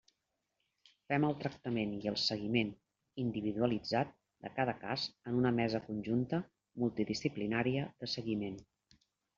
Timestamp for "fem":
1.11-1.25